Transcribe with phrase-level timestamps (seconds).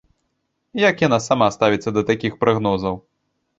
[0.83, 3.01] Як яна сама ставіцца да такіх прагнозаў?